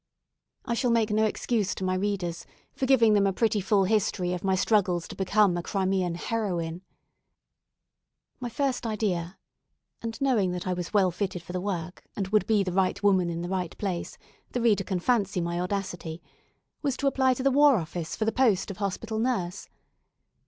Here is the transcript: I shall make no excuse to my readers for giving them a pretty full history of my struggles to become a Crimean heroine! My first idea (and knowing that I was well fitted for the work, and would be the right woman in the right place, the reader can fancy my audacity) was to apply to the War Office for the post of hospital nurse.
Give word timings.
I 0.65 0.73
shall 0.73 0.89
make 0.89 1.11
no 1.11 1.25
excuse 1.25 1.75
to 1.75 1.83
my 1.83 1.93
readers 1.93 2.47
for 2.73 2.87
giving 2.87 3.13
them 3.13 3.27
a 3.27 3.31
pretty 3.31 3.61
full 3.61 3.83
history 3.83 4.33
of 4.33 4.43
my 4.43 4.55
struggles 4.55 5.07
to 5.07 5.15
become 5.15 5.55
a 5.55 5.61
Crimean 5.61 6.15
heroine! 6.15 6.81
My 8.39 8.49
first 8.49 8.87
idea 8.87 9.37
(and 10.01 10.19
knowing 10.19 10.53
that 10.53 10.65
I 10.65 10.73
was 10.73 10.91
well 10.91 11.11
fitted 11.11 11.43
for 11.43 11.53
the 11.53 11.61
work, 11.61 12.03
and 12.15 12.29
would 12.29 12.47
be 12.47 12.63
the 12.63 12.71
right 12.73 12.97
woman 13.03 13.29
in 13.29 13.43
the 13.43 13.47
right 13.49 13.77
place, 13.77 14.17
the 14.53 14.61
reader 14.61 14.83
can 14.83 14.99
fancy 14.99 15.39
my 15.39 15.59
audacity) 15.59 16.23
was 16.81 16.97
to 16.97 17.05
apply 17.05 17.35
to 17.35 17.43
the 17.43 17.51
War 17.51 17.75
Office 17.77 18.15
for 18.15 18.25
the 18.25 18.31
post 18.31 18.71
of 18.71 18.77
hospital 18.77 19.19
nurse. 19.19 19.69